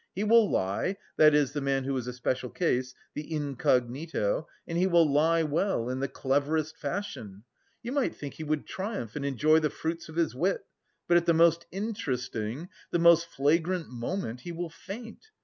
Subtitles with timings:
[0.15, 4.75] He will lie that is, the man who is a special case, the incognito, and
[4.75, 7.43] he will lie well, in the cleverest fashion;
[7.83, 10.65] you might think he would triumph and enjoy the fruits of his wit,
[11.07, 15.27] but at the most interesting, the most flagrant moment he will faint.